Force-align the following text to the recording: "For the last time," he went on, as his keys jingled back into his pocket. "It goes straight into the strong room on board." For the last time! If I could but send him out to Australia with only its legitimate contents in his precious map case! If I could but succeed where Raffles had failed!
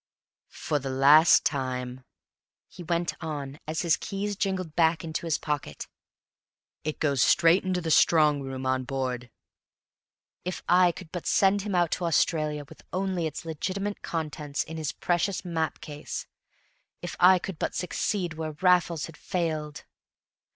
"For 0.49 0.79
the 0.79 0.89
last 0.89 1.45
time," 1.45 2.03
he 2.67 2.81
went 2.81 3.13
on, 3.23 3.59
as 3.67 3.83
his 3.83 3.97
keys 3.97 4.35
jingled 4.35 4.75
back 4.75 5.03
into 5.03 5.27
his 5.27 5.37
pocket. 5.37 5.87
"It 6.83 6.97
goes 6.97 7.21
straight 7.21 7.63
into 7.63 7.81
the 7.81 7.91
strong 7.91 8.41
room 8.41 8.65
on 8.65 8.83
board." 8.83 9.25
For 9.29 9.29
the 9.29 9.29
last 9.29 10.25
time! 10.25 10.41
If 10.43 10.63
I 10.67 10.91
could 10.91 11.11
but 11.11 11.27
send 11.27 11.61
him 11.61 11.75
out 11.75 11.91
to 11.91 12.05
Australia 12.05 12.65
with 12.67 12.81
only 12.91 13.27
its 13.27 13.45
legitimate 13.45 14.01
contents 14.01 14.63
in 14.63 14.77
his 14.77 14.91
precious 14.91 15.45
map 15.45 15.81
case! 15.81 16.25
If 17.03 17.15
I 17.19 17.37
could 17.37 17.59
but 17.59 17.75
succeed 17.75 18.33
where 18.33 18.53
Raffles 18.53 19.05
had 19.05 19.15
failed! 19.17 19.83